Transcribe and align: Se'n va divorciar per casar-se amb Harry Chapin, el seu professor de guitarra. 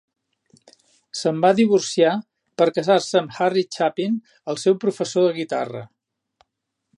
Se'n 1.19 1.41
va 1.43 1.51
divorciar 1.59 2.13
per 2.61 2.67
casar-se 2.77 3.21
amb 3.21 3.37
Harry 3.47 3.65
Chapin, 3.77 4.17
el 4.55 4.59
seu 4.63 4.79
professor 4.85 5.29
de 5.29 5.37
guitarra. 5.37 5.85